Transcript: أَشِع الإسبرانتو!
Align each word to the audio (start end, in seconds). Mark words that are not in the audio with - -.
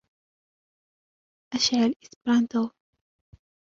أَشِع 1.53 1.77
الإسبرانتو! 1.85 2.69